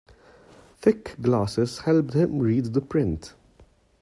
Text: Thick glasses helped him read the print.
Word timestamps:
Thick 0.79 1.15
glasses 1.21 1.81
helped 1.81 2.13
him 2.15 2.39
read 2.39 2.73
the 2.73 2.81
print. 2.81 3.35